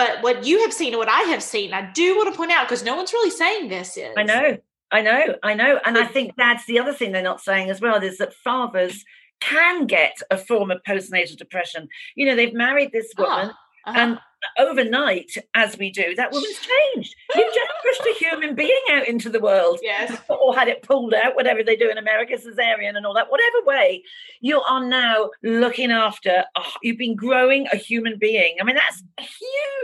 [0.00, 2.50] But what you have seen and what I have seen, I do want to point
[2.50, 4.14] out because no one's really saying this is.
[4.16, 4.56] I know,
[4.90, 5.78] I know, I know.
[5.84, 9.04] And I think that's the other thing they're not saying as well is that fathers
[9.42, 11.86] can get a form of postnatal depression.
[12.14, 13.50] You know, they've married this ah, woman.
[13.50, 13.98] uh-huh.
[13.98, 14.18] And
[14.58, 16.60] overnight, as we do, that woman's
[16.94, 17.14] changed.
[17.36, 17.69] You've just
[18.02, 19.78] pushed a human being out into the world.
[19.82, 20.20] Yes.
[20.28, 23.30] Or had it pulled out, whatever they do in America, cesarean and all that.
[23.30, 24.02] Whatever way,
[24.40, 28.56] you are now looking after, oh, you've been growing a human being.
[28.60, 29.02] I mean, that's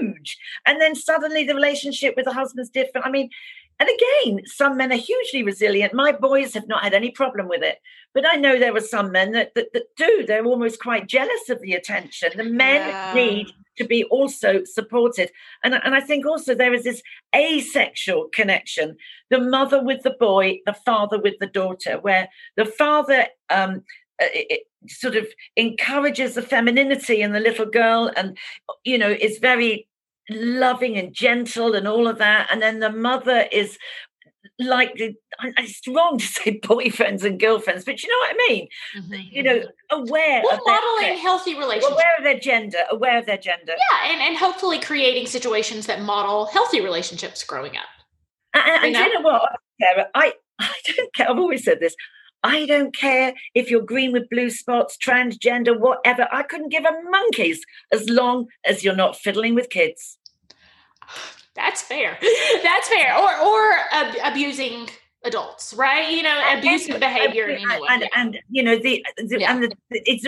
[0.00, 0.38] huge.
[0.66, 3.06] And then suddenly the relationship with the husband's different.
[3.06, 3.30] I mean,
[3.78, 5.92] and again, some men are hugely resilient.
[5.92, 7.78] My boys have not had any problem with it.
[8.16, 10.24] But I know there are some men that, that, that do.
[10.26, 12.30] They're almost quite jealous of the attention.
[12.34, 13.12] The men yeah.
[13.14, 15.30] need to be also supported.
[15.62, 17.02] And, and I think also there is this
[17.34, 18.96] asexual connection
[19.28, 23.82] the mother with the boy, the father with the daughter, where the father um,
[24.18, 28.38] it, sort of encourages the femininity in the little girl and,
[28.84, 29.86] you know, is very
[30.30, 32.48] loving and gentle and all of that.
[32.50, 33.78] And then the mother is
[34.58, 38.68] like it's wrong to say boyfriends and girlfriends, but you know what I mean.
[38.96, 39.14] Mm-hmm.
[39.30, 43.26] You know, aware well, of modeling their, healthy relationships, aware of their gender, aware of
[43.26, 43.72] their gender.
[43.72, 47.84] Yeah, and and hopefully creating situations that model healthy relationships growing up.
[48.54, 49.06] And, and you, know?
[49.06, 51.30] you know what, Sarah, I I don't care.
[51.30, 51.94] I've always said this.
[52.42, 56.28] I don't care if you're green with blue spots, transgender, whatever.
[56.30, 57.60] I couldn't give a monkey's
[57.92, 60.18] as long as you're not fiddling with kids.
[61.56, 62.18] That's fair.
[62.62, 63.16] That's fair.
[63.16, 64.88] Or or uh, abusing
[65.24, 66.10] adults, right?
[66.10, 69.52] You know, abusive behavior and, and, and, and, you know the, the yeah.
[69.52, 70.24] and the, it's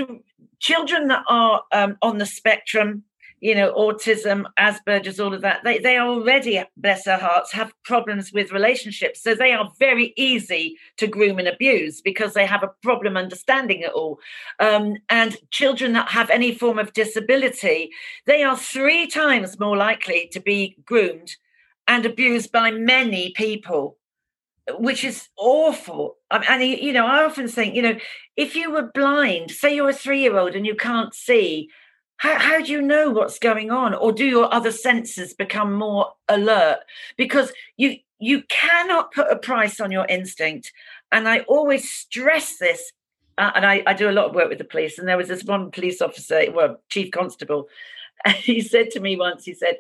[0.59, 3.05] children that are um, on the spectrum
[3.41, 8.33] you know, autism, Asperger's, all of that, they, they already, bless their hearts, have problems
[8.33, 9.23] with relationships.
[9.23, 13.81] So they are very easy to groom and abuse because they have a problem understanding
[13.81, 14.21] it all.
[14.59, 17.91] Um, and children that have any form of disability,
[18.27, 21.37] they are three times more likely to be groomed
[21.87, 23.99] and abused by many people
[24.77, 26.19] which is awful.
[26.31, 27.97] and you know, I often think, you know,
[28.37, 31.71] if you were blind, say you're a three-year-old and you can't see,
[32.19, 36.13] how, how do you know what's going on or do your other senses become more
[36.29, 36.79] alert
[37.17, 40.73] because you you cannot put a price on your instinct
[41.11, 42.93] and i always stress this
[43.39, 45.29] uh, and I, I do a lot of work with the police and there was
[45.29, 47.69] this one police officer well chief constable
[48.25, 49.79] and he said to me once he said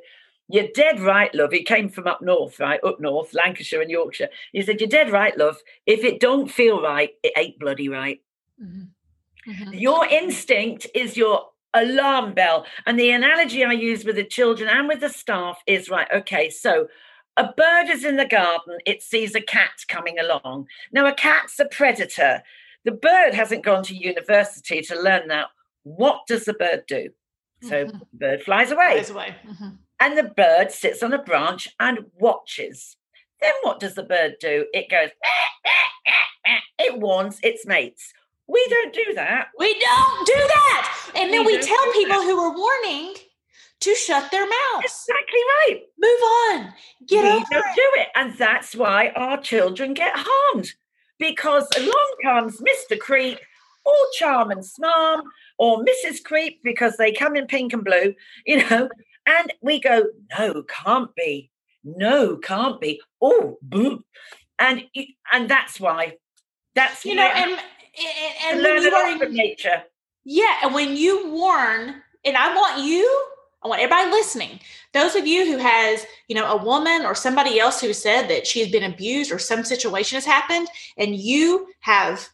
[0.50, 1.52] you're dead right, love.
[1.52, 2.82] He came from up north, right?
[2.82, 4.30] Up north, Lancashire and Yorkshire.
[4.52, 5.58] He said, You're dead right, love.
[5.84, 8.22] If it don't feel right, it ain't bloody right.
[8.62, 9.50] Mm-hmm.
[9.50, 9.74] Mm-hmm.
[9.74, 12.66] Your instinct is your alarm bell.
[12.86, 16.50] And the analogy I use with the children and with the staff is right, okay,
[16.50, 16.88] so
[17.36, 20.66] a bird is in the garden, it sees a cat coming along.
[20.92, 22.42] Now, a cat's a predator.
[22.84, 25.46] The bird hasn't gone to university to learn that.
[25.84, 27.10] What does the bird do?
[27.62, 27.98] So mm-hmm.
[27.98, 28.92] the bird flies away.
[28.94, 29.36] Flies away.
[29.46, 29.68] Mm-hmm.
[30.00, 32.96] And the bird sits on a branch and watches.
[33.40, 34.66] Then what does the bird do?
[34.72, 35.10] It goes,
[36.78, 38.12] it warns its mates.
[38.48, 39.48] We don't do that.
[39.58, 41.10] We don't do that.
[41.14, 42.24] And then we, we tell people that.
[42.24, 43.14] who are warning
[43.80, 44.84] to shut their mouths.
[44.84, 45.82] Exactly right.
[45.98, 46.20] Move
[46.66, 46.74] on.
[47.06, 47.76] Get we over don't it.
[47.76, 48.08] do it.
[48.16, 50.72] And that's why our children get harmed.
[51.18, 52.98] Because along comes Mr.
[52.98, 53.38] Creep
[53.84, 55.22] or Charm and Smarm
[55.58, 56.22] or Mrs.
[56.24, 58.14] Creep because they come in pink and blue,
[58.46, 58.88] you know,
[59.26, 60.06] and we go,
[60.38, 61.50] no, can't be.
[61.84, 63.00] No, can't be.
[63.20, 64.04] Oh, boo.
[64.58, 64.84] And
[65.32, 66.16] and that's why
[66.74, 67.58] that's you know, and
[67.98, 69.82] and, and you are in nature.
[70.24, 73.26] Yeah, and when you warn, and I want you,
[73.62, 74.60] I want everybody listening,
[74.92, 78.46] those of you who has, you know, a woman or somebody else who said that
[78.46, 82.28] she's been abused or some situation has happened, and you have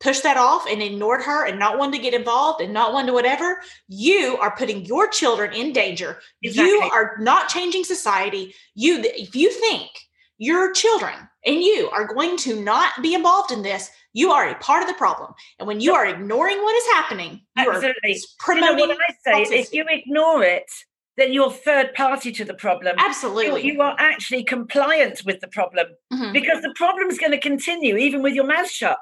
[0.00, 3.08] pushed that off and ignored her and not wanted to get involved and not wanted
[3.08, 6.18] to whatever, you are putting your children in danger.
[6.42, 6.70] Exactly.
[6.70, 8.54] You are not changing society.
[8.74, 9.90] You, if you think
[10.38, 14.54] your children and you are going to not be involved in this, you are a
[14.56, 15.32] part of the problem.
[15.58, 18.12] And when you are ignoring what is happening, you Absolutely.
[18.12, 18.78] are promoting.
[18.78, 19.54] You know what I say?
[19.58, 20.70] If you ignore it,
[21.16, 22.94] then you're third party to the problem.
[22.98, 23.64] Absolutely.
[23.64, 26.32] You, you are actually compliant with the problem mm-hmm.
[26.32, 28.98] because the problem is going to continue even with your mouth shut.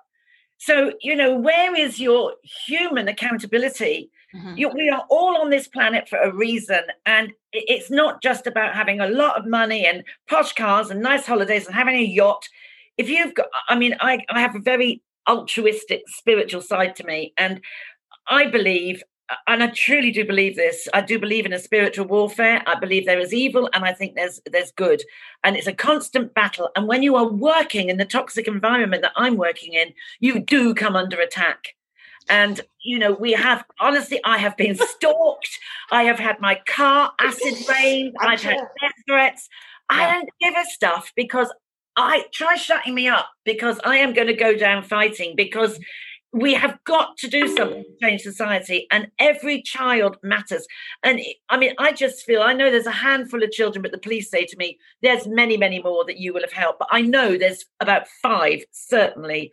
[0.59, 2.35] So, you know, where is your
[2.67, 4.11] human accountability?
[4.37, 4.57] Mm-hmm.
[4.57, 6.81] You, we are all on this planet for a reason.
[7.07, 11.27] And it's not just about having a lot of money and posh cars and nice
[11.27, 12.47] holidays and having a yacht
[12.97, 17.33] if you've got i mean i, I have a very altruistic spiritual side to me
[17.37, 17.61] and
[18.29, 19.03] i believe
[19.49, 20.87] and I truly do believe this.
[20.95, 22.63] I do believe in a spiritual warfare.
[22.65, 25.03] I believe there is evil and I think there's there's good.
[25.43, 26.71] And it's a constant battle.
[26.77, 30.75] And when you are working in the toxic environment that I'm working in, you do
[30.75, 31.75] come under attack.
[32.29, 35.59] And you know, we have honestly, I have been stalked.
[35.91, 38.15] I have had my car acid rained.
[38.21, 39.49] I've had death threats.
[39.89, 41.53] I don't give a stuff because
[41.97, 45.79] I try shutting me up because I am going to go down fighting because
[46.33, 50.67] we have got to do something to change society and every child matters
[51.03, 53.99] and i mean i just feel i know there's a handful of children but the
[53.99, 57.01] police say to me there's many many more that you will have helped but i
[57.01, 59.51] know there's about five certainly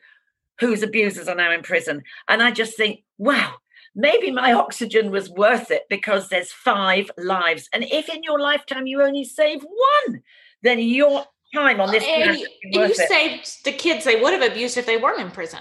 [0.59, 3.53] whose abusers are now in prison and i just think wow
[3.95, 8.87] maybe my oxygen was worth it because there's five lives and if in your lifetime
[8.87, 10.21] you only save one
[10.63, 14.77] then you're time on this and you, you saved the kids they would have abused
[14.77, 15.59] if they weren't in prison.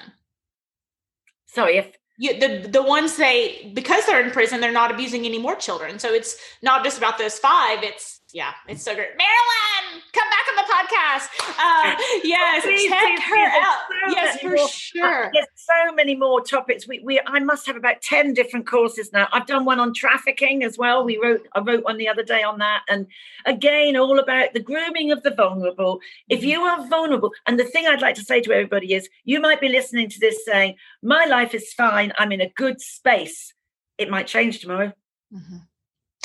[1.46, 5.38] Sorry, if you, the the ones they because they're in prison, they're not abusing any
[5.38, 5.98] more children.
[5.98, 7.83] So it's not just about those five.
[7.83, 9.11] It's yeah, it's so great.
[9.16, 11.29] Marilyn, come back on the podcast.
[11.59, 13.53] Uh, yes, please, check please, her please.
[13.62, 13.79] out.
[13.88, 15.31] So yes, for more, sure.
[15.33, 16.88] There's so many more topics.
[16.88, 19.29] We, we I must have about ten different courses now.
[19.33, 21.05] I've done one on trafficking as well.
[21.05, 23.07] We wrote I wrote one the other day on that, and
[23.45, 26.01] again, all about the grooming of the vulnerable.
[26.29, 26.49] If mm-hmm.
[26.49, 29.61] you are vulnerable, and the thing I'd like to say to everybody is, you might
[29.61, 32.12] be listening to this saying, "My life is fine.
[32.18, 33.53] I'm in a good space."
[33.99, 34.93] It might change tomorrow.
[35.33, 35.57] Mm-hmm.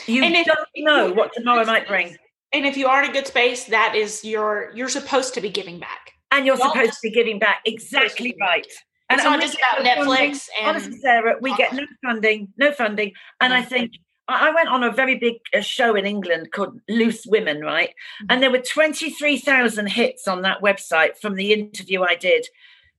[0.08, 2.16] You and don't if, know what tomorrow might bring.
[2.54, 5.50] And if you are in a good space, that is your you're supposed to be
[5.50, 6.14] giving back.
[6.32, 7.62] And you're supposed to be giving back.
[7.66, 8.68] Exactly right.
[9.10, 10.06] And it's not just about Netflix.
[10.06, 13.14] Funding, and honestly, Sarah, we get no funding, no funding.
[13.40, 13.94] And I think
[14.28, 17.90] I went on a very big uh, show in England called Loose Women, right?
[17.90, 18.26] Mm-hmm.
[18.30, 22.48] And there were 23,000 hits on that website from the interview I did.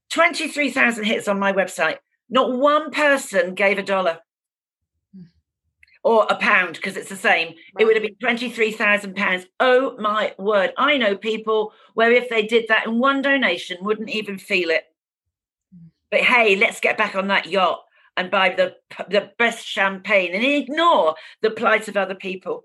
[0.09, 1.97] 23,000 hits on my website.
[2.29, 4.19] Not one person gave a dollar
[6.09, 7.49] or a pound because it's the same.
[7.49, 7.81] Right.
[7.81, 9.45] It would have been twenty-three thousand pounds.
[9.59, 10.73] Oh my word!
[10.75, 14.85] I know people where if they did that in one donation, wouldn't even feel it.
[15.75, 15.89] Mm.
[16.09, 17.83] But hey, let's get back on that yacht
[18.17, 18.75] and buy the
[19.07, 22.63] the best champagne and ignore the plight of other people.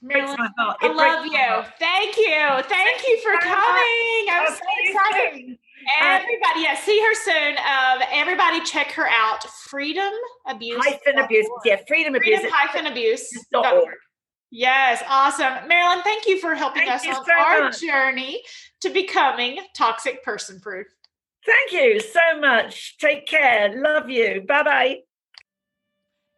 [0.00, 1.72] Marilyn, I love you.
[1.78, 2.62] Thank you.
[2.66, 4.26] Thank you for coming.
[4.30, 5.58] I'm so excited.
[6.00, 7.56] Everybody, yeah, see her soon.
[7.58, 9.44] Um, everybody, check her out.
[9.68, 10.12] Freedom
[10.46, 10.84] Abuse.
[10.84, 11.48] Hyphen abuse.
[11.64, 12.52] Yeah, freedom, freedom abuse.
[12.52, 13.32] Hyphen abuse.
[14.50, 15.68] Yes, awesome.
[15.68, 17.80] Marilyn, thank you for helping thank us on so our much.
[17.80, 18.42] journey
[18.80, 20.86] to becoming toxic person proof.
[21.44, 22.96] Thank you so much.
[22.98, 23.72] Take care.
[23.74, 24.42] Love you.
[24.46, 24.96] Bye bye.